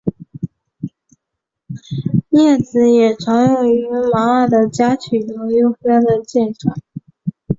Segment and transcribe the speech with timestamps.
[2.31, 6.73] 镊子也常用于砝码的夹取和邮票的鉴赏。